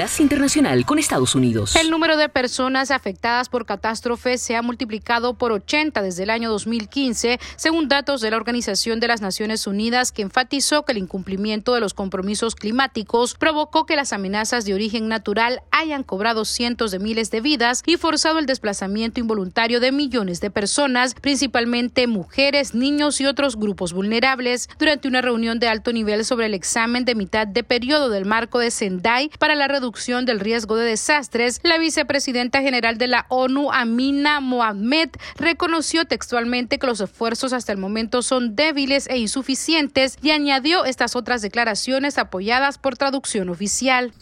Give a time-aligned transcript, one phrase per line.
[0.00, 1.76] Internacional con Estados Unidos.
[1.76, 6.50] El número de personas afectadas por catástrofes se ha multiplicado por 80 desde el año
[6.50, 11.74] 2015, según datos de la Organización de las Naciones Unidas, que enfatizó que el incumplimiento
[11.74, 16.98] de los compromisos climáticos provocó que las amenazas de origen natural hayan cobrado cientos de
[16.98, 23.20] miles de vidas y forzado el desplazamiento involuntario de millones de personas, principalmente mujeres, niños
[23.20, 27.46] y otros grupos vulnerables, durante una reunión de alto nivel sobre el examen de mitad
[27.46, 32.62] de periodo del marco de Sendai para la reducción del riesgo de desastres, la vicepresidenta
[32.62, 38.54] general de la ONU, Amina Mohamed, reconoció textualmente que los esfuerzos hasta el momento son
[38.54, 44.12] débiles e insuficientes y añadió estas otras declaraciones apoyadas por traducción oficial.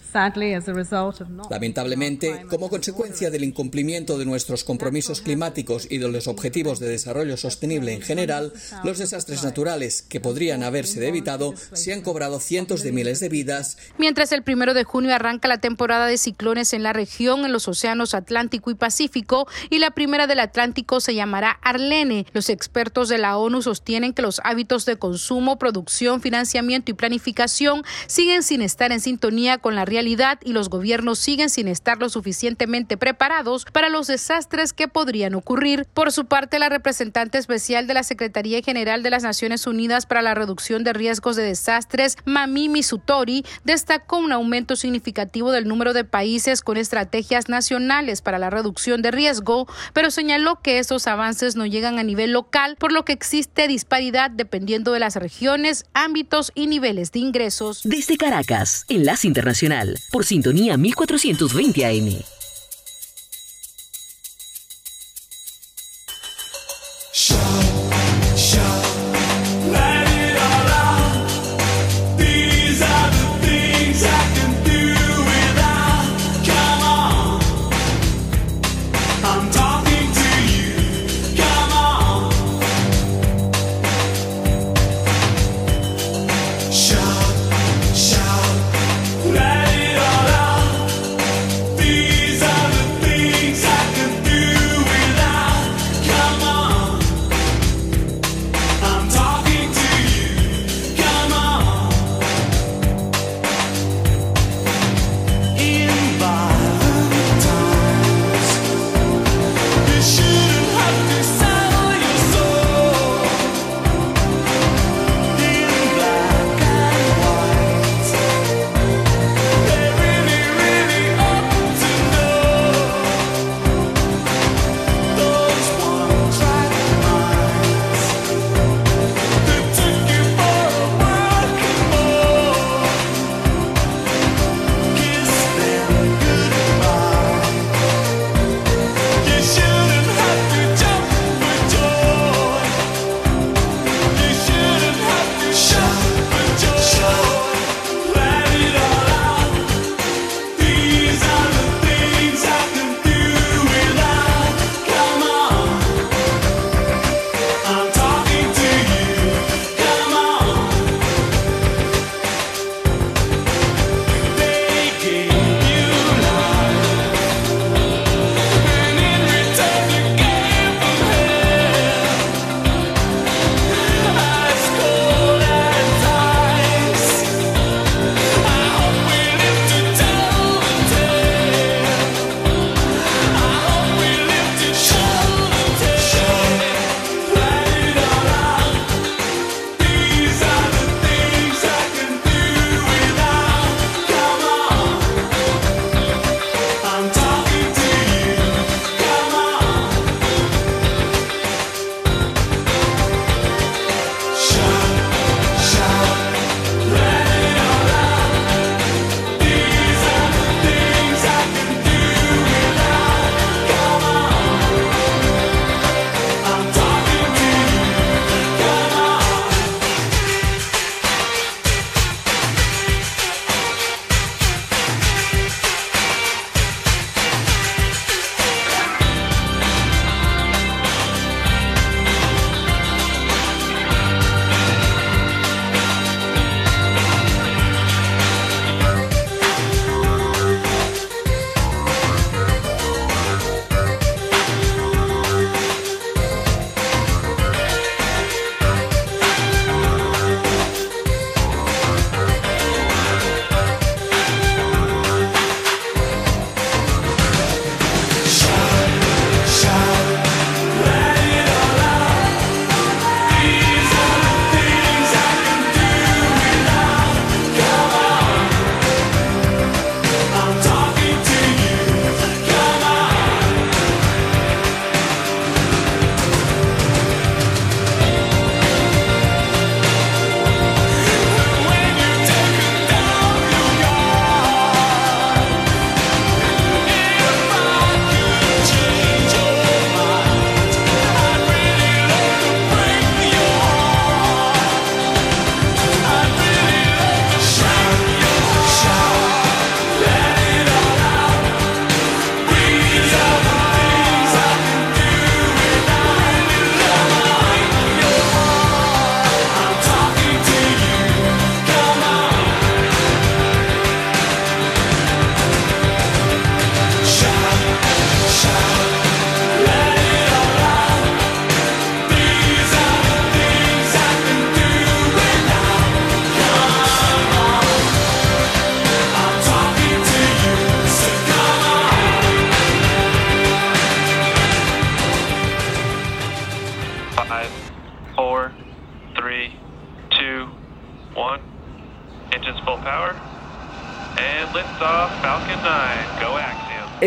[1.51, 7.37] Lamentablemente, como consecuencia del incumplimiento de nuestros compromisos climáticos y de los objetivos de desarrollo
[7.37, 8.53] sostenible en general,
[8.85, 13.77] los desastres naturales que podrían haberse evitado se han cobrado cientos de miles de vidas.
[13.99, 17.69] Mientras el primero de junio arranca la temporada de ciclones en la región, en los
[17.69, 22.27] océanos Atlántico y Pacífico, y la primera del Atlántico se llamará Arlene.
[22.33, 27.83] Los expertos de la ONU sostienen que los hábitos de consumo, producción, financiamiento y planificación
[28.07, 32.09] siguen sin estar en sintonía con la realidad y los gobiernos siguen sin estar lo
[32.09, 35.87] suficientemente preparados para los desastres que podrían ocurrir.
[35.95, 40.23] Por su parte, la representante especial de la Secretaría General de las Naciones Unidas para
[40.23, 46.05] la Reducción de Riesgos de Desastres, Mamimi Sutori, destacó un aumento significativo del número de
[46.05, 51.67] países con estrategias nacionales para la reducción de riesgo, pero señaló que estos avances no
[51.67, 56.67] llegan a nivel local, por lo que existe disparidad dependiendo de las regiones, ámbitos y
[56.67, 57.83] niveles de ingresos.
[57.85, 62.23] Desde Caracas, Enlace Internacional, por sintonía 1420 AM.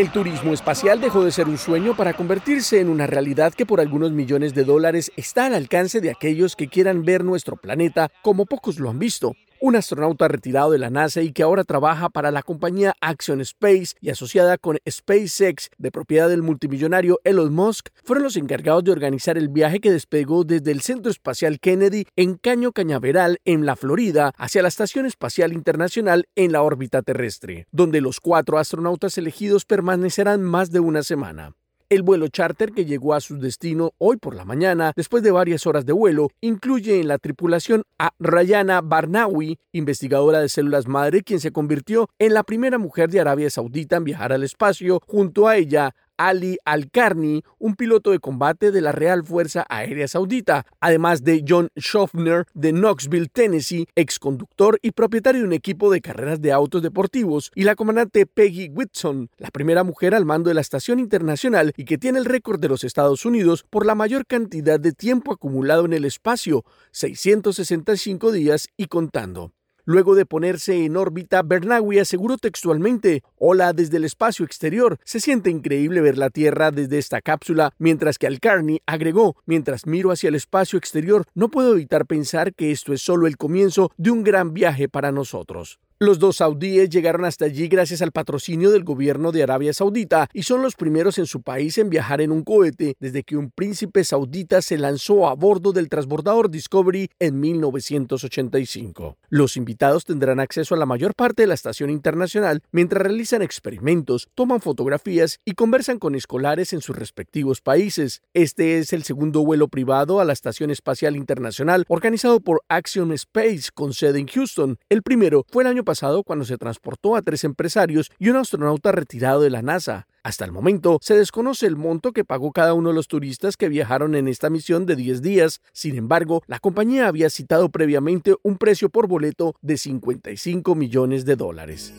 [0.01, 3.79] El turismo espacial dejó de ser un sueño para convertirse en una realidad que por
[3.79, 8.47] algunos millones de dólares está al alcance de aquellos que quieran ver nuestro planeta como
[8.47, 12.31] pocos lo han visto un astronauta retirado de la NASA y que ahora trabaja para
[12.31, 18.23] la compañía Action Space y asociada con SpaceX de propiedad del multimillonario Elon Musk, fueron
[18.23, 22.71] los encargados de organizar el viaje que despegó desde el Centro Espacial Kennedy en Caño
[22.71, 28.19] Cañaveral, en la Florida, hacia la Estación Espacial Internacional en la órbita terrestre, donde los
[28.19, 31.53] cuatro astronautas elegidos permanecerán más de una semana.
[31.91, 35.67] El vuelo charter que llegó a su destino hoy por la mañana, después de varias
[35.67, 41.41] horas de vuelo, incluye en la tripulación a Rayana Barnawi, investigadora de células madre, quien
[41.41, 45.01] se convirtió en la primera mujer de Arabia Saudita en viajar al espacio.
[45.05, 45.93] Junto a ella,
[46.27, 51.69] Ali Al-Karni, un piloto de combate de la Real Fuerza Aérea Saudita, además de John
[51.75, 56.81] Schaffner de Knoxville, Tennessee, ex conductor y propietario de un equipo de carreras de autos
[56.81, 61.73] deportivos, y la comandante Peggy Whitson, la primera mujer al mando de la estación internacional
[61.75, 65.33] y que tiene el récord de los Estados Unidos por la mayor cantidad de tiempo
[65.33, 69.53] acumulado en el espacio, 665 días y contando.
[69.91, 75.49] Luego de ponerse en órbita, Bernawi aseguró textualmente, Hola desde el espacio exterior, se siente
[75.49, 80.35] increíble ver la Tierra desde esta cápsula, mientras que Alcarni agregó, mientras miro hacia el
[80.35, 84.53] espacio exterior, no puedo evitar pensar que esto es solo el comienzo de un gran
[84.53, 85.77] viaje para nosotros.
[86.03, 90.41] Los dos saudíes llegaron hasta allí gracias al patrocinio del gobierno de Arabia Saudita y
[90.41, 94.03] son los primeros en su país en viajar en un cohete desde que un príncipe
[94.03, 99.15] saudita se lanzó a bordo del transbordador Discovery en 1985.
[99.29, 104.27] Los invitados tendrán acceso a la mayor parte de la estación internacional mientras realizan experimentos,
[104.33, 108.23] toman fotografías y conversan con escolares en sus respectivos países.
[108.33, 113.69] Este es el segundo vuelo privado a la Estación Espacial Internacional organizado por Axiom Space
[113.71, 114.79] con sede en Houston.
[114.89, 115.90] El primero fue el año pasado
[116.23, 120.07] cuando se transportó a tres empresarios y un astronauta retirado de la NASA.
[120.23, 123.69] Hasta el momento se desconoce el monto que pagó cada uno de los turistas que
[123.69, 125.61] viajaron en esta misión de 10 días.
[125.73, 131.35] Sin embargo, la compañía había citado previamente un precio por boleto de 55 millones de
[131.35, 131.93] dólares.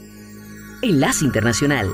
[0.82, 1.88] Enlace Internacional.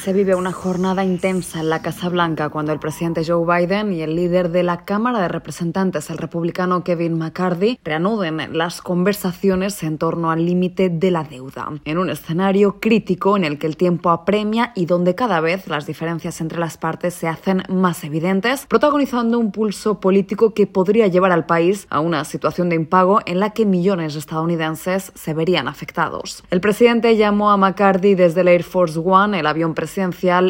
[0.00, 4.00] Se vive una jornada intensa en la Casa Blanca cuando el presidente Joe Biden y
[4.00, 9.98] el líder de la Cámara de Representantes, el republicano Kevin McCarthy, reanuden las conversaciones en
[9.98, 14.08] torno al límite de la deuda, en un escenario crítico en el que el tiempo
[14.08, 19.38] apremia y donde cada vez las diferencias entre las partes se hacen más evidentes, protagonizando
[19.38, 23.50] un pulso político que podría llevar al país a una situación de impago en la
[23.50, 26.42] que millones de estadounidenses se verían afectados.
[26.50, 29.89] El presidente llamó a McCarthy desde el Air Force One, el avión presidencial,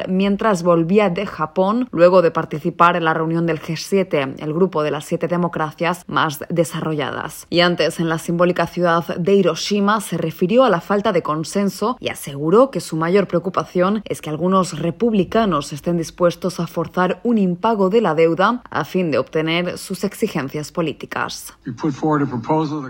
[0.08, 4.90] mientras volvía de Japón luego de participar en la reunión del G7, el grupo de
[4.90, 7.46] las siete democracias más desarrolladas.
[7.50, 11.96] Y antes, en la simbólica ciudad de Hiroshima, se refirió a la falta de consenso
[12.00, 17.38] y aseguró que su mayor preocupación es que algunos republicanos estén dispuestos a forzar un
[17.38, 21.54] impago de la deuda a fin de obtener sus exigencias políticas.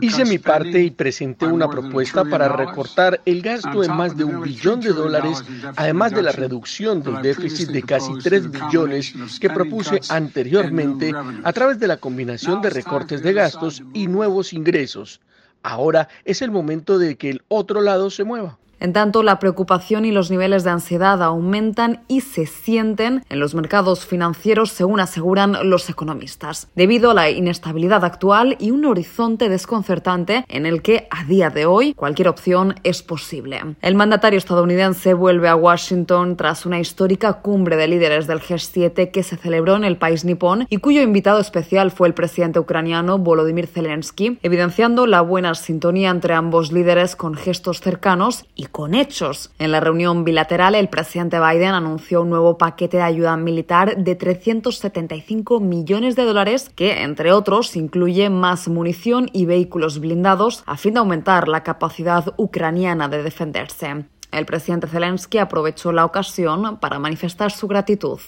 [0.01, 4.43] Hice mi parte y presenté una propuesta para recortar el gasto en más de un
[4.43, 5.45] billón de dólares,
[5.77, 11.13] además de la reducción del déficit de casi 3 billones que propuse anteriormente
[11.45, 15.21] a través de la combinación de recortes de gastos y nuevos ingresos.
[15.63, 18.60] Ahora es el momento de que el otro lado se mueva.
[18.81, 23.55] En tanto, la preocupación y los niveles de ansiedad aumentan y se sienten en los
[23.55, 30.47] mercados financieros, según aseguran los economistas, debido a la inestabilidad actual y un horizonte desconcertante
[30.49, 33.61] en el que, a día de hoy, cualquier opción es posible.
[33.83, 39.23] El mandatario estadounidense vuelve a Washington tras una histórica cumbre de líderes del G7 que
[39.23, 43.67] se celebró en el país nipón y cuyo invitado especial fue el presidente ucraniano Volodymyr
[43.67, 49.51] Zelensky, evidenciando la buena sintonía entre ambos líderes con gestos cercanos y con hechos.
[49.59, 54.15] En la reunión bilateral, el presidente Biden anunció un nuevo paquete de ayuda militar de
[54.15, 60.95] 375 millones de dólares que, entre otros, incluye más munición y vehículos blindados a fin
[60.95, 64.05] de aumentar la capacidad ucraniana de defenderse.
[64.31, 68.21] El presidente Zelensky aprovechó la ocasión para manifestar su gratitud.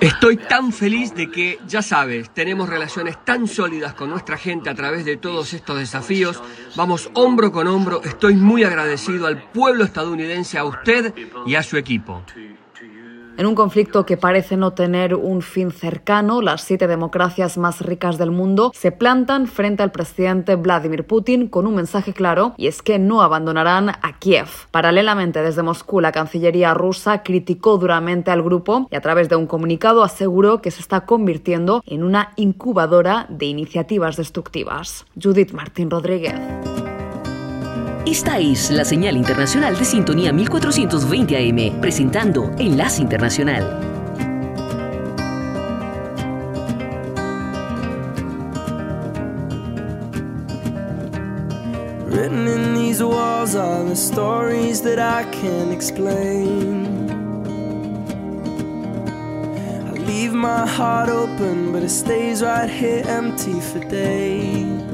[0.00, 4.74] Estoy tan feliz de que, ya sabes, tenemos relaciones tan sólidas con nuestra gente a
[4.74, 6.42] través de todos estos desafíos.
[6.76, 8.02] Vamos hombro con hombro.
[8.02, 11.14] Estoy muy agradecido al pueblo estadounidense, a usted
[11.46, 12.22] y a su equipo.
[13.36, 18.16] En un conflicto que parece no tener un fin cercano, las siete democracias más ricas
[18.16, 22.80] del mundo se plantan frente al presidente Vladimir Putin con un mensaje claro y es
[22.80, 24.46] que no abandonarán a Kiev.
[24.70, 29.48] Paralelamente, desde Moscú, la Cancillería rusa criticó duramente al grupo y a través de un
[29.48, 35.06] comunicado aseguró que se está convirtiendo en una incubadora de iniciativas destructivas.
[35.20, 36.34] Judith Martín Rodríguez.
[38.06, 43.80] Esta es la señal internacional de sintonía 1420 AM, presentando Enlace Internacional.
[52.06, 57.08] Written in these walls are the stories that I can't explain.
[59.88, 64.93] I leave my heart open, but it stays right here empty for days.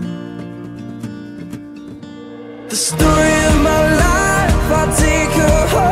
[2.91, 5.90] Story of my life, I take her home.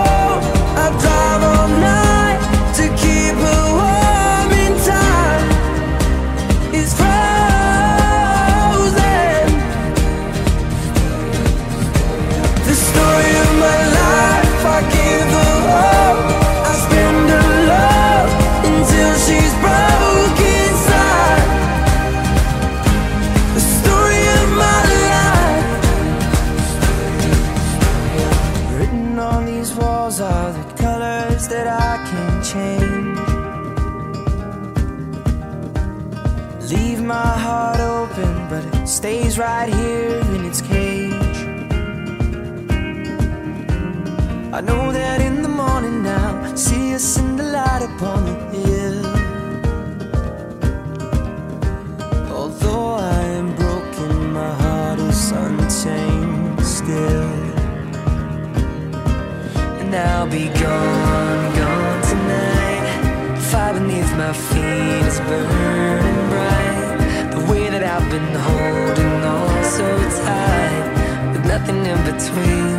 [64.29, 67.31] My feet is burning bright.
[67.31, 69.87] The way that I've been holding on so
[70.21, 70.85] tight,
[71.31, 72.75] with nothing in between.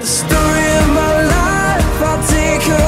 [0.00, 2.87] The story of my life, I'll take her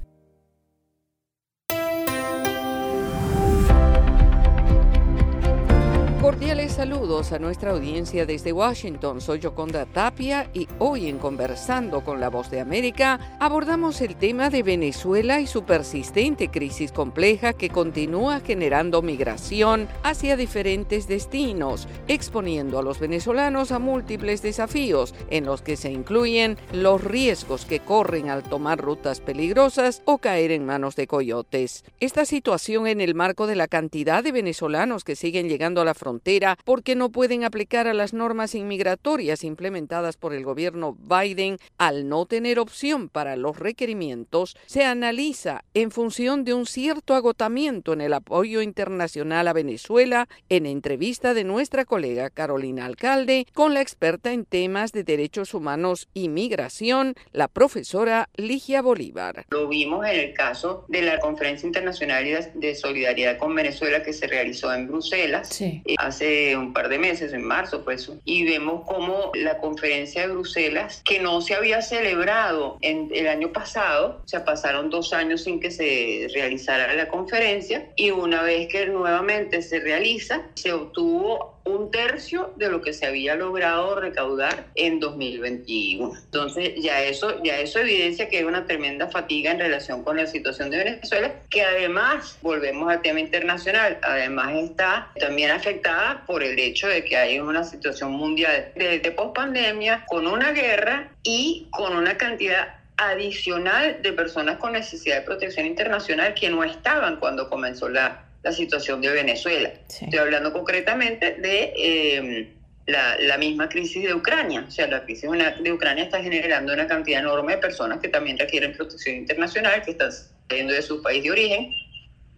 [6.81, 9.21] Saludos a nuestra audiencia desde Washington.
[9.21, 14.49] Soy Yoconda Tapia y hoy en Conversando con la Voz de América abordamos el tema
[14.49, 22.79] de Venezuela y su persistente crisis compleja que continúa generando migración hacia diferentes destinos, exponiendo
[22.79, 28.31] a los venezolanos a múltiples desafíos en los que se incluyen los riesgos que corren
[28.31, 31.85] al tomar rutas peligrosas o caer en manos de coyotes.
[31.99, 35.93] Esta situación en el marco de la cantidad de venezolanos que siguen llegando a la
[35.93, 42.07] frontera porque no pueden aplicar a las normas inmigratorias implementadas por el gobierno Biden al
[42.07, 47.99] no tener opción para los requerimientos, se analiza en función de un cierto agotamiento en
[47.99, 54.31] el apoyo internacional a Venezuela en entrevista de nuestra colega Carolina Alcalde con la experta
[54.31, 59.45] en temas de derechos humanos y migración, la profesora Ligia Bolívar.
[59.49, 64.25] Lo vimos en el caso de la Conferencia Internacional de Solidaridad con Venezuela que se
[64.27, 68.83] realizó en Bruselas eh, hace un par de meses, en marzo fue eso, y vemos
[68.85, 74.27] cómo la conferencia de Bruselas, que no se había celebrado en el año pasado, o
[74.27, 79.61] sea, pasaron dos años sin que se realizara la conferencia, y una vez que nuevamente
[79.61, 86.11] se realiza, se obtuvo un tercio de lo que se había logrado recaudar en 2021.
[86.15, 90.27] Entonces ya eso, ya eso evidencia que hay una tremenda fatiga en relación con la
[90.27, 96.57] situación de Venezuela, que además, volvemos al tema internacional, además está también afectada por el
[96.57, 101.95] hecho de que hay una situación mundial de, de pospandemia, con una guerra y con
[101.95, 107.89] una cantidad adicional de personas con necesidad de protección internacional que no estaban cuando comenzó
[107.89, 109.71] la, la situación de Venezuela.
[109.87, 110.05] Sí.
[110.05, 112.53] Estoy hablando concretamente de eh,
[112.87, 114.65] la, la misma crisis de Ucrania.
[114.67, 118.37] O sea, la crisis de Ucrania está generando una cantidad enorme de personas que también
[118.37, 120.11] requieren protección internacional, que están
[120.49, 121.71] saliendo de su país de origen,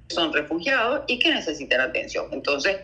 [0.10, 2.28] son refugiados y que necesitan atención.
[2.32, 2.78] Entonces,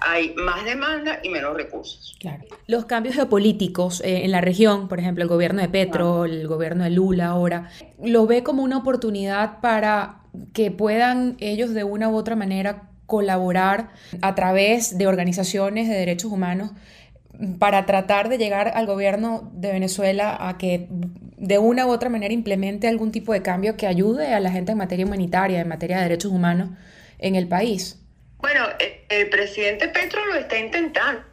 [0.00, 2.16] hay más demanda y menos recursos.
[2.20, 2.44] Claro.
[2.66, 6.84] Los cambios geopolíticos eh, en la región, por ejemplo, el gobierno de Petro, el gobierno
[6.84, 7.70] de Lula ahora,
[8.02, 10.19] lo ve como una oportunidad para
[10.52, 13.88] que puedan ellos de una u otra manera colaborar
[14.22, 16.70] a través de organizaciones de derechos humanos
[17.58, 22.34] para tratar de llegar al gobierno de Venezuela a que de una u otra manera
[22.34, 25.96] implemente algún tipo de cambio que ayude a la gente en materia humanitaria, en materia
[25.96, 26.68] de derechos humanos
[27.18, 27.98] en el país.
[28.38, 31.24] Bueno, eh, el presidente Petro lo está intentando.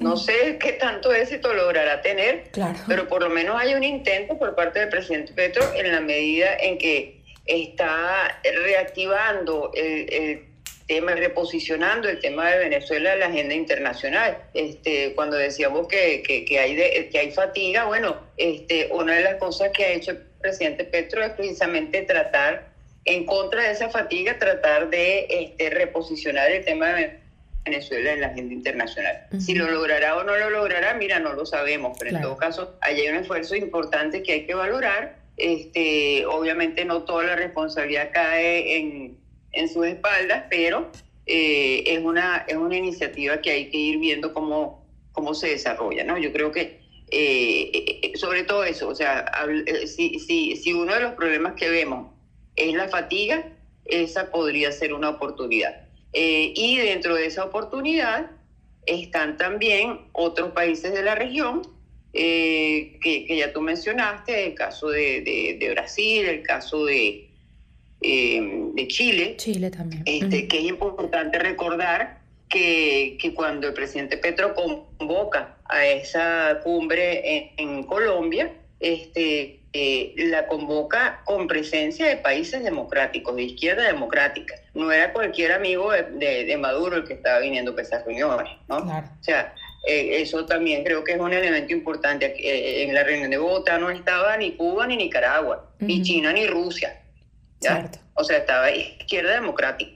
[0.00, 2.76] No sé qué tanto éxito logrará tener, Claro.
[2.88, 6.46] pero por lo menos hay un intento por parte del presidente Petro en la medida
[6.60, 10.44] en que está reactivando el, el
[10.86, 14.38] tema, reposicionando el tema de Venezuela en la agenda internacional.
[14.54, 19.22] Este, cuando decíamos que, que, que hay, de- que hay fatiga, bueno, este, una de
[19.22, 22.68] las cosas que ha hecho el presidente Petro es precisamente tratar,
[23.06, 27.18] en contra de esa fatiga, tratar de este, reposicionar el tema de
[27.66, 29.26] Venezuela en la agenda internacional.
[29.40, 32.76] Si lo logrará o no lo logrará, mira, no lo sabemos, pero en todo caso,
[32.82, 35.16] ahí hay un esfuerzo importante que hay que valorar.
[35.36, 39.18] Este, obviamente no toda la responsabilidad cae en,
[39.52, 40.90] en sus espaldas, pero
[41.26, 46.04] eh, es, una, es una iniciativa que hay que ir viendo cómo, cómo se desarrolla,
[46.04, 46.18] ¿no?
[46.18, 47.70] Yo creo que eh,
[48.02, 49.24] eh, sobre todo eso, o sea,
[49.66, 52.10] eh, si, si, si uno de los problemas que vemos
[52.56, 53.44] es la fatiga,
[53.84, 55.84] esa podría ser una oportunidad.
[56.12, 58.30] Eh, y dentro de esa oportunidad
[58.86, 61.62] están también otros países de la región
[62.14, 67.28] eh, que, que ya tú mencionaste, el caso de, de- de Brasil, el caso de,
[68.00, 68.40] eh,
[68.74, 70.02] de Chile, Chile también.
[70.06, 77.36] este, que es importante recordar que, que cuando el presidente Petro convoca a esa cumbre
[77.36, 84.54] en, en Colombia, este, eh, la convoca con presencia de países democráticos, de izquierda democrática.
[84.74, 88.52] No era cualquier amigo de, de- de Maduro el que estaba viniendo a esas reuniones,
[88.68, 88.84] ¿no?
[88.84, 89.08] Claro.
[89.20, 89.52] O sea,
[89.86, 92.34] eh, eso también creo que es un elemento importante.
[92.38, 96.02] Eh, en la reunión de Bogotá no estaba ni Cuba ni Nicaragua, ni.
[96.02, 97.00] China ni Rusia.
[98.14, 99.92] O sea, estaba izquierda democrática.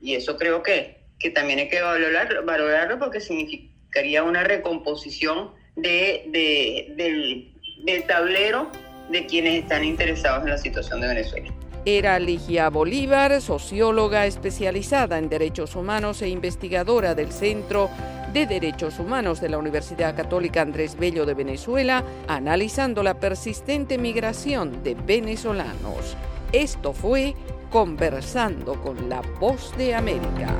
[0.00, 6.24] Y eso creo que, que también hay que valorar, valorarlo porque significaría una recomposición de,
[6.28, 7.52] de- del,
[7.84, 8.70] del tablero
[9.10, 11.52] de quienes están interesados en la situación de Venezuela.
[11.86, 17.88] Era Ligia Bolívar, socióloga especializada en derechos humanos e investigadora del Centro
[18.32, 24.82] de Derechos Humanos de la Universidad Católica Andrés Bello de Venezuela, analizando la persistente migración
[24.82, 26.16] de venezolanos.
[26.52, 27.34] Esto fue
[27.70, 30.54] Conversando con la Voz de América.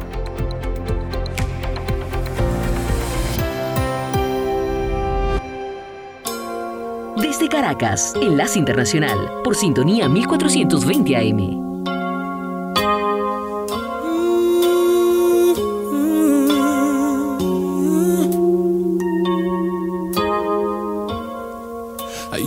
[7.16, 11.69] Desde Caracas, Enlace Internacional, por sintonía 1420 AM.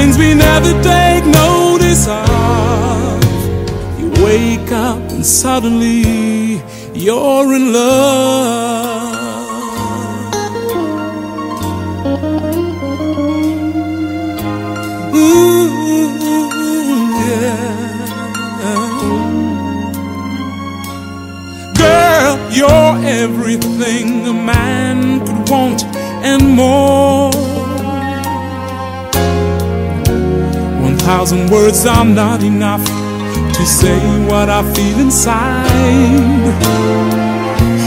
[0.00, 3.22] things we never take notice of.
[4.00, 6.62] You wake up and suddenly
[6.94, 8.59] you're in love.
[23.20, 25.84] Everything a man could want
[26.24, 27.30] and more.
[30.88, 32.84] One thousand words are not enough
[33.56, 36.54] to say what I feel inside.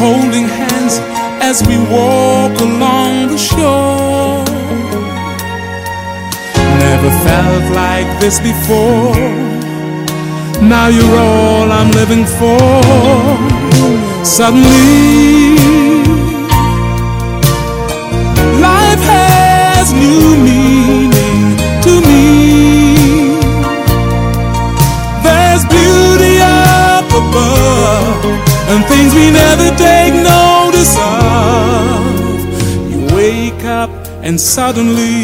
[0.04, 1.00] Holding hands
[1.50, 4.46] as we walk along the shore.
[6.86, 9.16] Never felt like this before.
[10.62, 13.73] Now you're all I'm living for.
[14.24, 15.56] Suddenly,
[18.60, 22.24] life has new meaning to me.
[25.24, 28.26] There's beauty up above
[28.72, 32.02] and things we never take notice of.
[32.92, 33.92] You wake up
[34.24, 35.23] and suddenly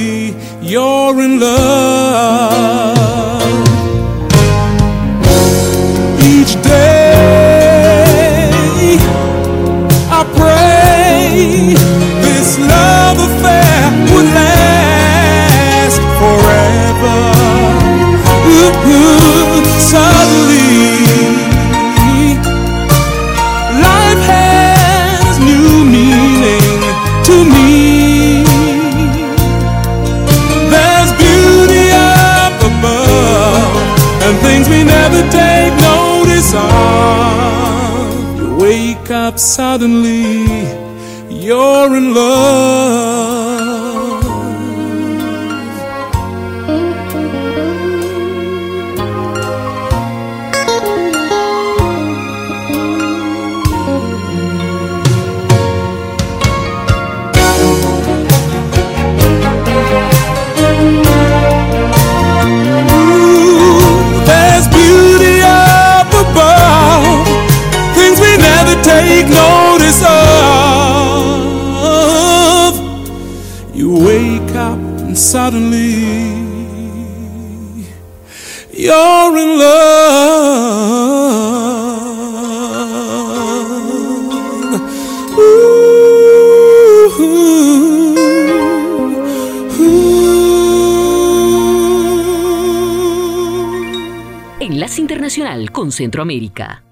[94.98, 96.89] Internacional con Centroamérica.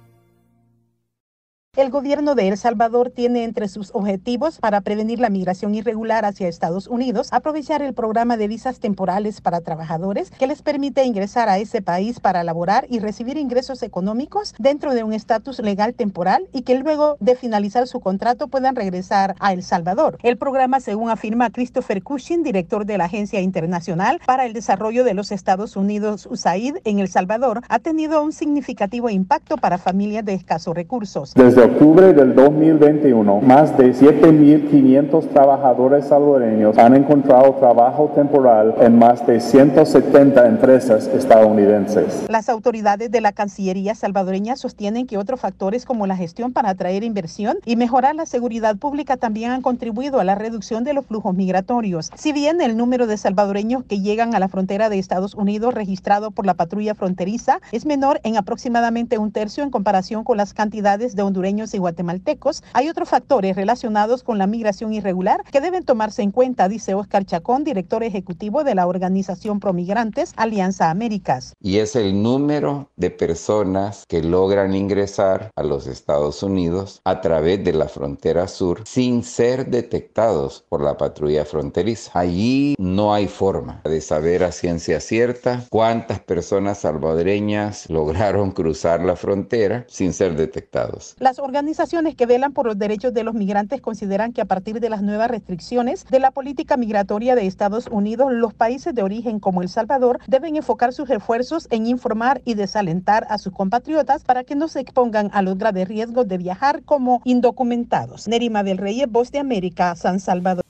[1.77, 6.47] El gobierno de El Salvador tiene entre sus objetivos para prevenir la migración irregular hacia
[6.47, 11.59] Estados Unidos aprovechar el programa de visas temporales para trabajadores que les permite ingresar a
[11.59, 16.63] ese país para laborar y recibir ingresos económicos dentro de un estatus legal temporal y
[16.63, 20.17] que luego de finalizar su contrato puedan regresar a El Salvador.
[20.23, 25.13] El programa, según afirma Christopher Cushing, director de la Agencia Internacional para el Desarrollo de
[25.13, 30.33] los Estados Unidos, USAID, en El Salvador, ha tenido un significativo impacto para familias de
[30.33, 31.35] escasos recursos.
[31.67, 39.41] Octubre del 2021, más de 7.500 trabajadores salvadoreños han encontrado trabajo temporal en más de
[39.41, 42.25] 170 empresas estadounidenses.
[42.29, 47.03] Las autoridades de la Cancillería salvadoreña sostienen que otros factores como la gestión para atraer
[47.03, 51.35] inversión y mejorar la seguridad pública también han contribuido a la reducción de los flujos
[51.35, 52.11] migratorios.
[52.15, 56.31] Si bien el número de salvadoreños que llegan a la frontera de Estados Unidos registrado
[56.31, 61.15] por la patrulla fronteriza es menor en aproximadamente un tercio en comparación con las cantidades
[61.15, 66.21] de hondureños y guatemaltecos, hay otros factores relacionados con la migración irregular que deben tomarse
[66.21, 71.53] en cuenta, dice Oscar Chacón, director ejecutivo de la organización Promigrantes Alianza Américas.
[71.59, 77.63] y es el número de personas que logran ingresar a los Estados Unidos a través
[77.63, 82.11] de la frontera sur sin ser detectados por la patrulla fronteriza.
[82.13, 89.15] Allí no hay forma de saber a ciencia cierta cuántas personas salvadoreñas lograron cruzar la
[89.15, 91.15] frontera sin ser detectados.
[91.19, 94.89] Las organizaciones que velan por los derechos de los migrantes consideran que a partir de
[94.89, 99.61] las nuevas restricciones de la política migratoria de Estados Unidos, los países de origen como
[99.61, 104.55] El Salvador deben enfocar sus esfuerzos en informar y desalentar a sus compatriotas para que
[104.55, 108.27] no se expongan a los graves riesgos de viajar como indocumentados.
[108.27, 110.65] Nerima del Rey, Voz de América, San Salvador.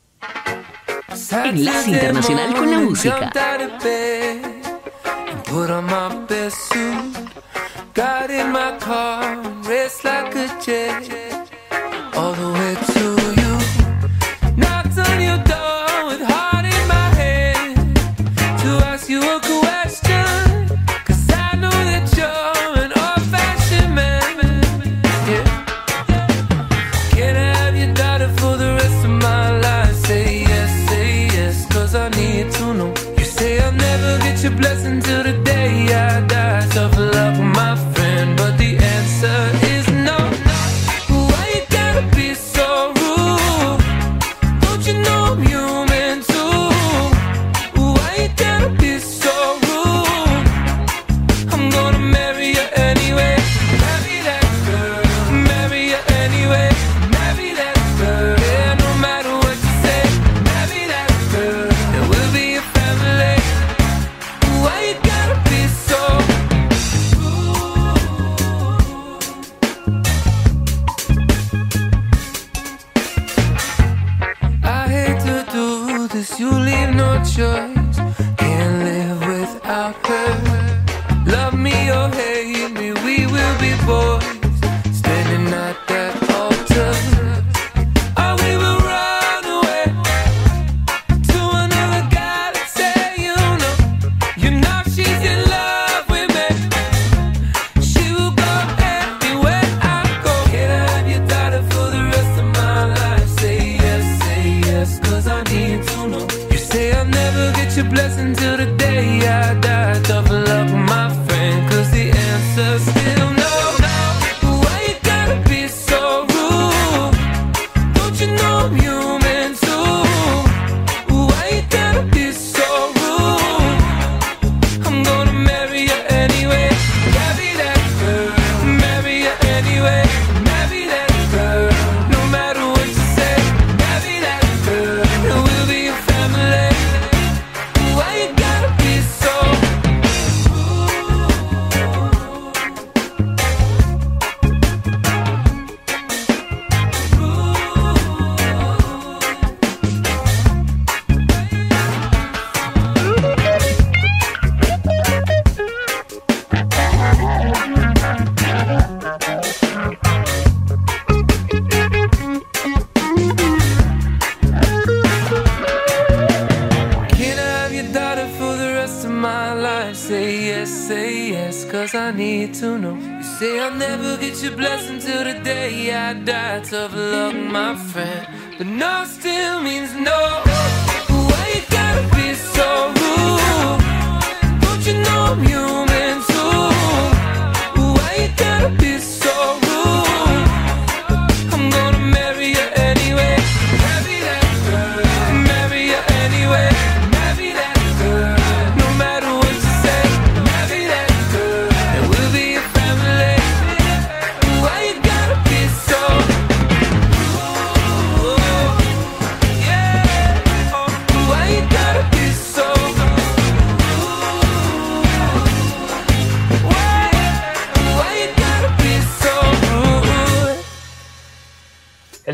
[1.32, 3.32] Enlace Internacional con la música.
[7.98, 11.50] Got in my car, raced like a jet,
[12.16, 13.37] all the way to you.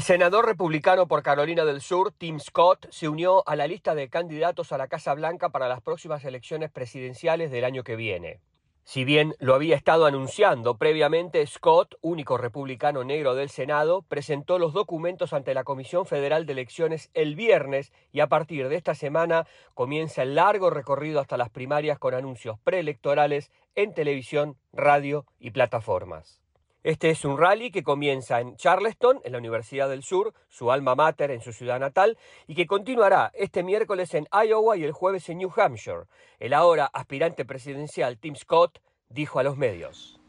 [0.03, 4.73] Senador republicano por Carolina del Sur, Tim Scott, se unió a la lista de candidatos
[4.73, 8.41] a la Casa Blanca para las próximas elecciones presidenciales del año que viene.
[8.83, 14.73] Si bien lo había estado anunciando previamente, Scott, único republicano negro del Senado, presentó los
[14.73, 19.47] documentos ante la Comisión Federal de Elecciones el viernes y a partir de esta semana
[19.73, 26.42] comienza el largo recorrido hasta las primarias con anuncios preelectorales en televisión, radio y plataformas.
[26.83, 30.95] Este es un rally que comienza en Charleston, en la Universidad del Sur, su alma
[30.95, 35.29] mater en su ciudad natal, y que continuará este miércoles en Iowa y el jueves
[35.29, 36.03] en New Hampshire.
[36.39, 40.19] El ahora aspirante presidencial Tim Scott dijo a los medios.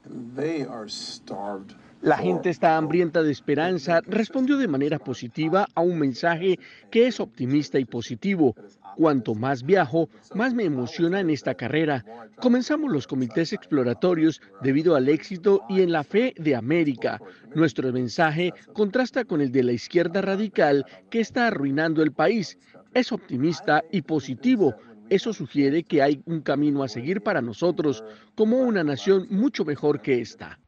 [2.05, 6.59] La gente está hambrienta de esperanza, respondió de manera positiva a un mensaje
[6.91, 8.55] que es optimista y positivo.
[8.95, 12.05] Cuanto más viajo, más me emociona en esta carrera.
[12.43, 17.23] Comenzamos los comités exploratorios debido al éxito y en la fe de América.
[17.55, 22.59] Nuestro mensaje contrasta con el de la izquierda radical que está arruinando el país.
[22.93, 24.75] Es optimista y positivo.
[25.09, 30.03] Eso sugiere que hay un camino a seguir para nosotros como una nación mucho mejor
[30.03, 30.59] que esta.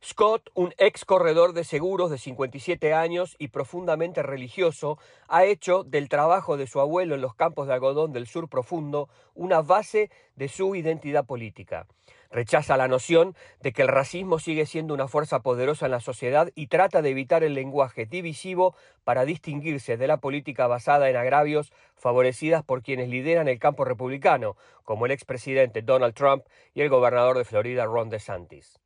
[0.00, 4.96] Scott, un ex corredor de seguros de 57 años y profundamente religioso,
[5.26, 9.08] ha hecho del trabajo de su abuelo en los campos de algodón del sur profundo
[9.34, 11.88] una base de su identidad política.
[12.30, 16.48] Rechaza la noción de que el racismo sigue siendo una fuerza poderosa en la sociedad
[16.54, 21.72] y trata de evitar el lenguaje divisivo para distinguirse de la política basada en agravios
[21.96, 27.36] favorecidas por quienes lideran el campo republicano, como el expresidente Donald Trump y el gobernador
[27.36, 28.78] de Florida Ron DeSantis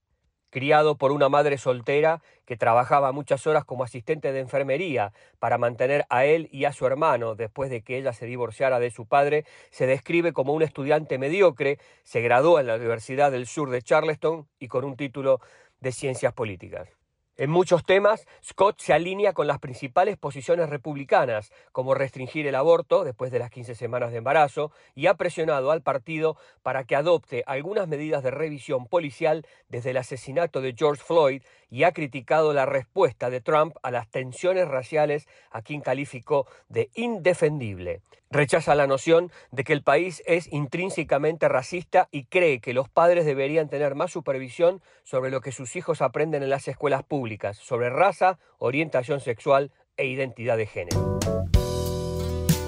[0.52, 6.04] criado por una madre soltera que trabajaba muchas horas como asistente de enfermería para mantener
[6.10, 9.46] a él y a su hermano después de que ella se divorciara de su padre,
[9.70, 14.46] se describe como un estudiante mediocre, se graduó en la Universidad del Sur de Charleston
[14.58, 15.40] y con un título
[15.80, 17.01] de Ciencias Políticas.
[17.38, 23.04] En muchos temas, Scott se alinea con las principales posiciones republicanas, como restringir el aborto
[23.04, 27.42] después de las 15 semanas de embarazo, y ha presionado al partido para que adopte
[27.46, 32.66] algunas medidas de revisión policial desde el asesinato de George Floyd y ha criticado la
[32.66, 38.02] respuesta de Trump a las tensiones raciales, a quien calificó de indefendible.
[38.32, 43.26] Rechaza la noción de que el país es intrínsecamente racista y cree que los padres
[43.26, 47.90] deberían tener más supervisión sobre lo que sus hijos aprenden en las escuelas públicas, sobre
[47.90, 51.18] raza, orientación sexual e identidad de género.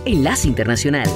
[0.04, 1.08] Enlace Internacional.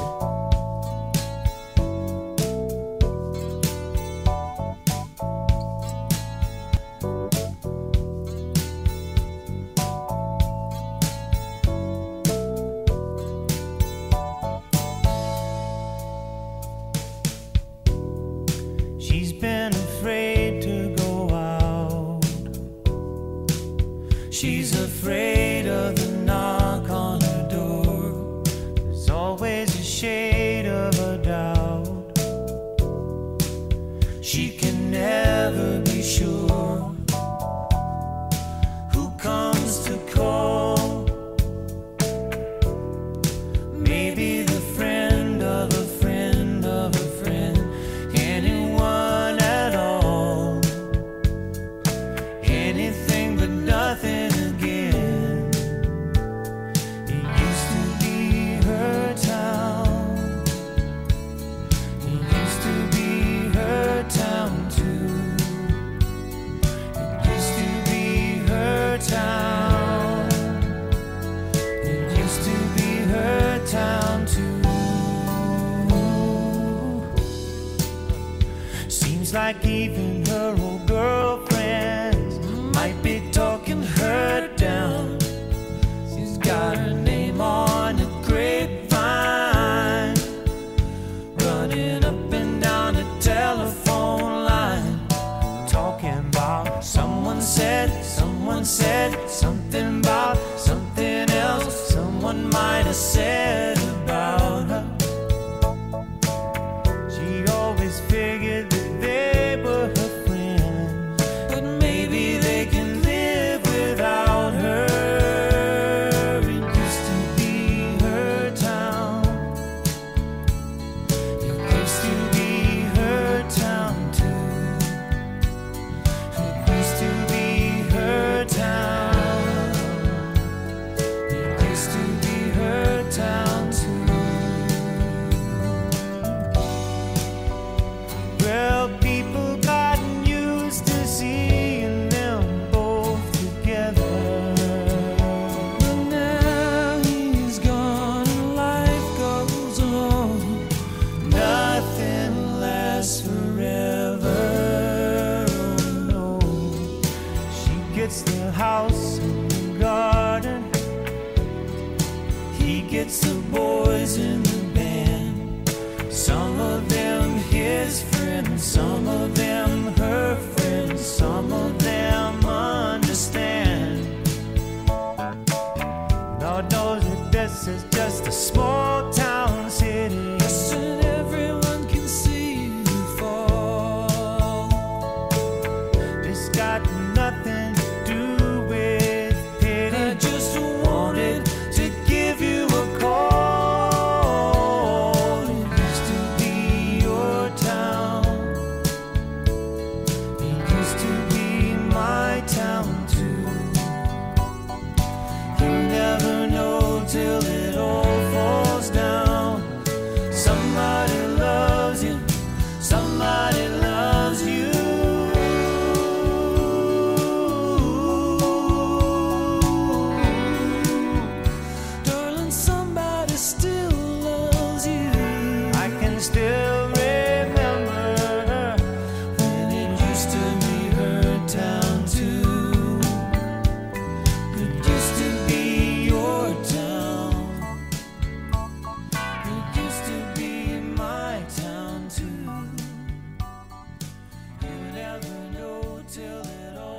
[34.68, 36.57] Can never be sure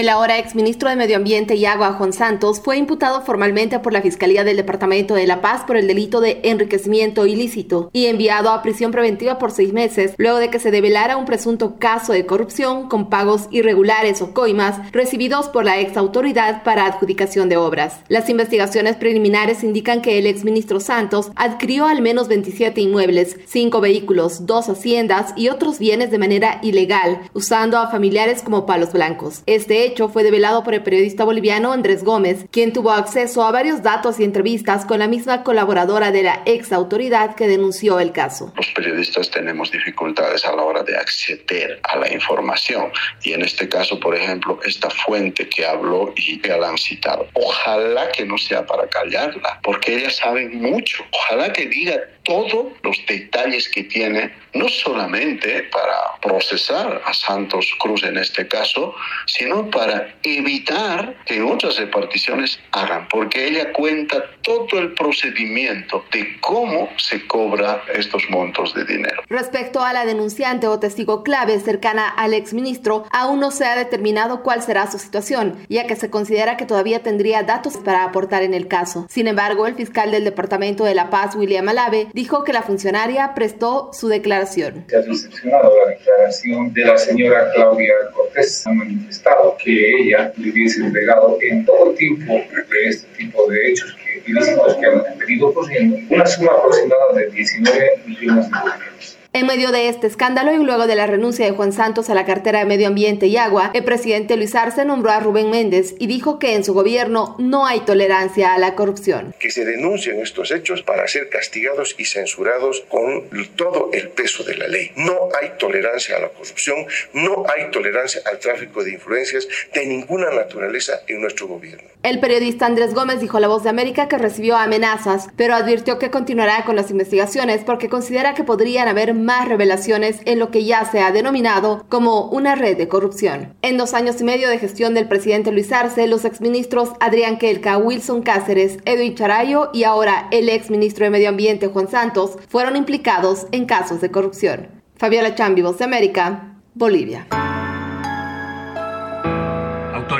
[0.00, 4.00] El ahora exministro de Medio Ambiente y Agua, Juan Santos, fue imputado formalmente por la
[4.00, 8.62] Fiscalía del Departamento de La Paz por el delito de enriquecimiento ilícito y enviado a
[8.62, 12.88] prisión preventiva por seis meses luego de que se develara un presunto caso de corrupción
[12.88, 17.98] con pagos irregulares o coimas recibidos por la ex autoridad para adjudicación de obras.
[18.08, 24.46] Las investigaciones preliminares indican que el exministro Santos adquirió al menos 27 inmuebles, cinco vehículos,
[24.46, 29.42] dos haciendas y otros bienes de manera ilegal, usando a familiares como palos blancos.
[29.44, 33.82] Este hecho fue develado por el periodista boliviano Andrés Gómez, quien tuvo acceso a varios
[33.82, 38.52] datos y entrevistas con la misma colaboradora de la ex autoridad que denunció el caso.
[38.56, 43.68] Los periodistas tenemos dificultades a la hora de acceder a la información y en este
[43.68, 47.26] caso, por ejemplo, esta fuente que habló y que la han citado.
[47.34, 51.04] Ojalá que no sea para callarla, porque ella sabe mucho.
[51.10, 58.02] Ojalá que diga todos los detalles que tiene, no solamente para procesar a Santos Cruz
[58.02, 58.94] en este caso,
[59.26, 66.88] sino para evitar que otras reparticiones hagan, porque ella cuenta todo el procedimiento de cómo
[66.96, 69.22] se cobra estos montos de dinero.
[69.28, 74.42] Respecto a la denunciante o testigo clave cercana al exministro, aún no se ha determinado
[74.42, 78.54] cuál será su situación, ya que se considera que todavía tendría datos para aportar en
[78.54, 79.06] el caso.
[79.08, 83.34] Sin embargo, el fiscal del Departamento de La Paz, William Alave, dijo que la funcionaria
[83.34, 84.84] prestó su declaración.
[84.88, 88.66] Se ha recepcionado la declaración de la señora Claudia Cortés.
[88.66, 93.70] Ha manifestado que ella le hubiese entregado en todo el tiempo de este tipo de
[93.70, 98.89] hechos que, ilícitos que han venido ocurriendo una suma aproximada de 19 millones de dólares.
[99.32, 102.26] En medio de este escándalo y luego de la renuncia de Juan Santos a la
[102.26, 106.08] cartera de Medio Ambiente y Agua, el presidente Luis Arce nombró a Rubén Méndez y
[106.08, 109.32] dijo que en su gobierno no hay tolerancia a la corrupción.
[109.38, 114.56] Que se denuncien estos hechos para ser castigados y censurados con todo el peso de
[114.56, 114.90] la ley.
[114.96, 120.32] No hay tolerancia a la corrupción, no hay tolerancia al tráfico de influencias de ninguna
[120.32, 121.88] naturaleza en nuestro gobierno.
[122.02, 126.00] El periodista Andrés Gómez dijo a La Voz de América que recibió amenazas, pero advirtió
[126.00, 130.64] que continuará con las investigaciones porque considera que podrían haber más revelaciones en lo que
[130.64, 133.54] ya se ha denominado como una red de corrupción.
[133.62, 137.78] En dos años y medio de gestión del presidente Luis Arce, los exministros Adrián Kelka,
[137.78, 143.46] Wilson Cáceres, Edwin Charayo y ahora el exministro de Medio Ambiente Juan Santos fueron implicados
[143.52, 144.68] en casos de corrupción.
[144.96, 147.26] Fabiola Chambi, Voz de América, Bolivia.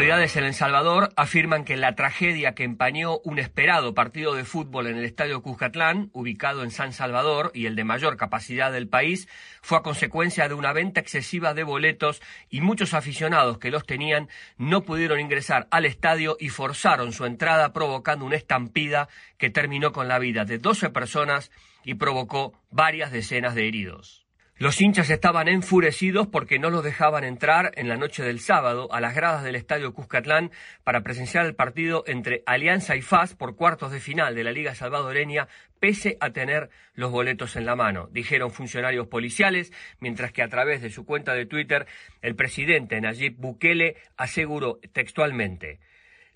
[0.00, 4.86] Autoridades en El Salvador afirman que la tragedia que empañó un esperado partido de fútbol
[4.86, 9.28] en el Estadio Cuscatlán, ubicado en San Salvador y el de mayor capacidad del país,
[9.60, 14.30] fue a consecuencia de una venta excesiva de boletos y muchos aficionados que los tenían
[14.56, 20.08] no pudieron ingresar al estadio y forzaron su entrada provocando una estampida que terminó con
[20.08, 21.50] la vida de 12 personas
[21.84, 24.19] y provocó varias decenas de heridos.
[24.60, 29.00] Los hinchas estaban enfurecidos porque no los dejaban entrar en la noche del sábado a
[29.00, 30.50] las gradas del estadio Cuscatlán
[30.84, 34.74] para presenciar el partido entre Alianza y FAS por cuartos de final de la Liga
[34.74, 35.48] Salvadoreña,
[35.78, 40.82] pese a tener los boletos en la mano, dijeron funcionarios policiales, mientras que a través
[40.82, 41.86] de su cuenta de Twitter
[42.20, 45.80] el presidente Nayib Bukele aseguró textualmente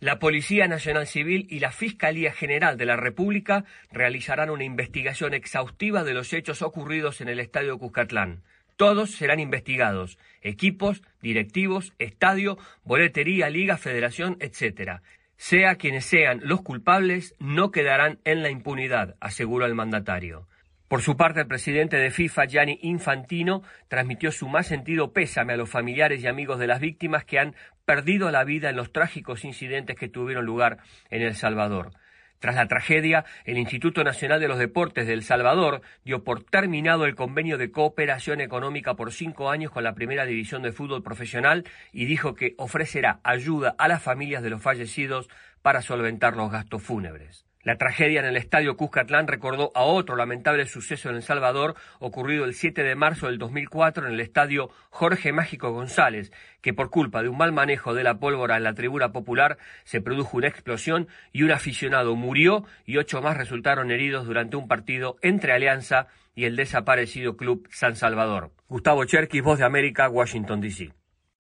[0.05, 6.05] la Policía Nacional Civil y la Fiscalía General de la República realizarán una investigación exhaustiva
[6.05, 8.43] de los hechos ocurridos en el Estadio Cuscatlán.
[8.77, 15.01] Todos serán investigados, equipos, directivos, estadio, boletería, liga, federación, etc.
[15.39, 20.47] Sea quienes sean los culpables, no quedarán en la impunidad, aseguró el mandatario.
[20.95, 25.57] Por su parte, el presidente de FIFA, Gianni Infantino, transmitió su más sentido pésame a
[25.57, 29.45] los familiares y amigos de las víctimas que han perdido la vida en los trágicos
[29.45, 30.79] incidentes que tuvieron lugar
[31.11, 31.91] en El Salvador.
[32.39, 37.07] Tras la tragedia, el Instituto Nacional de los Deportes de El Salvador dio por terminado
[37.07, 41.65] el convenio de cooperación económica por cinco años con la Primera División de Fútbol Profesional
[41.93, 45.29] y dijo que ofrecerá ayuda a las familias de los fallecidos
[45.61, 47.44] para solventar los gastos fúnebres.
[47.65, 52.45] La tragedia en el estadio Cuscatlán recordó a otro lamentable suceso en El Salvador ocurrido
[52.45, 57.23] el 7 de marzo del 2004 en el estadio Jorge Mágico González, que por culpa
[57.23, 61.09] de un mal manejo de la pólvora en la tribuna popular se produjo una explosión
[61.33, 66.45] y un aficionado murió y ocho más resultaron heridos durante un partido entre Alianza y
[66.45, 68.51] el desaparecido Club San Salvador.
[68.69, 70.93] Gustavo Cherkis, Voz de América, Washington, D.C.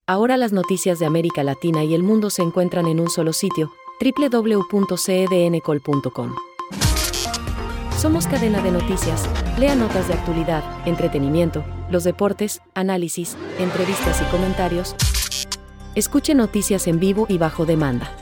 [0.06, 3.72] Ahora las noticias de América Latina y el mundo se encuentran en un solo sitio
[4.00, 6.34] www.cedncol.com.
[7.96, 9.26] Somos cadena de noticias.
[9.58, 14.94] Lea notas de actualidad, entretenimiento, los deportes, análisis, entrevistas y comentarios.
[15.94, 18.14] Escuche noticias en vivo y bajo demanda.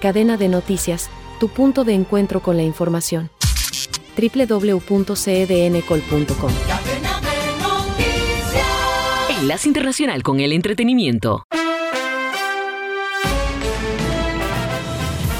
[0.00, 3.28] Cadena de noticias, tu punto de encuentro con la información.
[4.16, 6.52] www.cedncol.com.
[9.40, 11.42] Enlace Internacional con el Entretenimiento.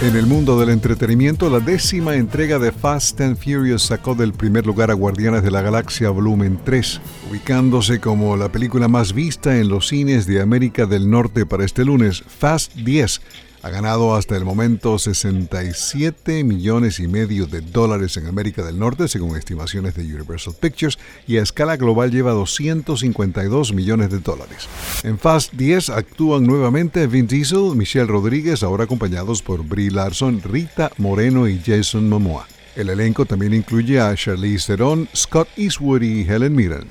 [0.02, 4.66] En el mundo del entretenimiento, la décima entrega de Fast and Furious sacó del primer
[4.66, 7.00] lugar a Guardianes de la Galaxia Volumen 3,
[7.30, 11.84] ubicándose como la película más vista en los cines de América del Norte para este
[11.84, 12.24] lunes.
[12.26, 13.20] Fast 10
[13.62, 19.06] ha ganado hasta el momento 67 millones y medio de dólares en América del Norte,
[19.06, 20.98] según estimaciones de Universal Pictures,
[21.28, 24.68] y a escala global lleva 252 millones de dólares.
[25.04, 30.90] En Fast 10 actúan nuevamente Vin Diesel, Michelle Rodríguez, ahora acompañados por Brie Larson, Rita
[30.98, 32.48] Moreno y Jason Momoa.
[32.74, 36.88] El elenco también incluye a Charlize Theron, Scott Eastwood y Helen Mirren.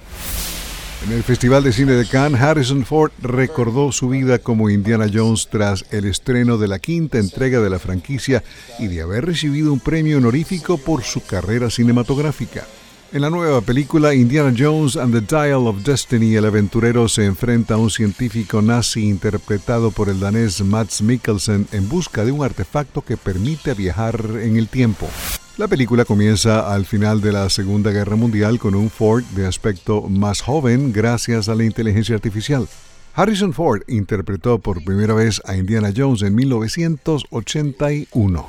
[1.04, 5.48] En el Festival de Cine de Cannes, Harrison Ford recordó su vida como Indiana Jones
[5.50, 8.44] tras el estreno de la quinta entrega de la franquicia
[8.78, 12.68] y de haber recibido un premio honorífico por su carrera cinematográfica.
[13.14, 17.74] En la nueva película Indiana Jones and the Dial of Destiny, el aventurero se enfrenta
[17.74, 23.02] a un científico nazi interpretado por el danés Mads Mikkelsen en busca de un artefacto
[23.02, 25.10] que permite viajar en el tiempo.
[25.58, 30.04] La película comienza al final de la Segunda Guerra Mundial con un Ford de aspecto
[30.04, 32.70] más joven gracias a la inteligencia artificial.
[33.14, 38.48] Harrison Ford interpretó por primera vez a Indiana Jones en 1981.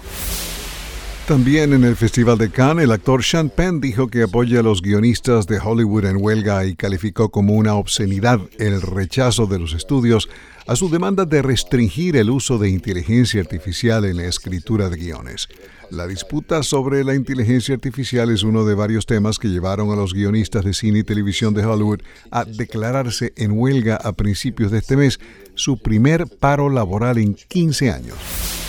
[1.26, 4.80] También en el Festival de Cannes, el actor Sean Penn dijo que apoya a los
[4.80, 10.28] guionistas de Hollywood en huelga y calificó como una obscenidad el rechazo de los estudios
[10.66, 15.48] a su demanda de restringir el uso de inteligencia artificial en la escritura de guiones.
[15.92, 20.14] La disputa sobre la inteligencia artificial es uno de varios temas que llevaron a los
[20.14, 24.96] guionistas de cine y televisión de Hollywood a declararse en huelga a principios de este
[24.96, 25.20] mes,
[25.54, 28.61] su primer paro laboral en 15 años.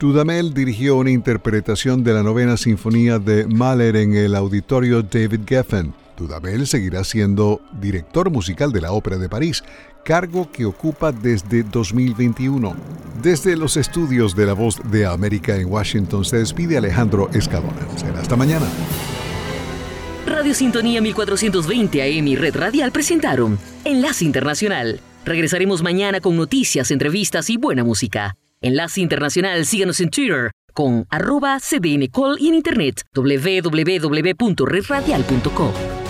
[0.00, 5.94] Dudamel dirigió una interpretación de la novena sinfonía de Mahler en el auditorio David Geffen.
[6.16, 9.62] Dudamel seguirá siendo director musical de la Ópera de París,
[10.06, 12.76] cargo que ocupa desde 2021.
[13.20, 17.84] Desde los estudios de La Voz de América en Washington se despide Alejandro Escalona.
[17.96, 18.66] Será hasta mañana.
[20.24, 25.00] Radio Sintonía 1420 AM y Red Radial presentaron Enlace Internacional.
[25.24, 28.36] Regresaremos mañana con noticias, entrevistas y buena música.
[28.60, 36.05] Enlace Internacional, síganos en Twitter con arroba cdncall y en internet www.redradial.com.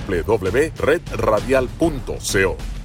[0.00, 2.81] www.redradial.co.